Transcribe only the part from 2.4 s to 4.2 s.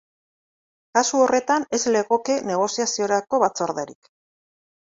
negoziaziorako batzorderik.